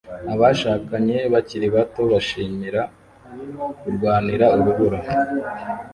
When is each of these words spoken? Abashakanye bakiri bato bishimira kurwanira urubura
Abashakanye 0.33 1.17
bakiri 1.33 1.67
bato 1.75 2.01
bishimira 2.11 2.81
kurwanira 3.79 4.45
urubura 4.59 4.99